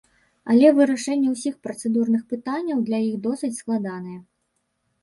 [0.53, 4.19] Але вырашэнне ўсіх працэдурных пытанняў для іх досыць складанае.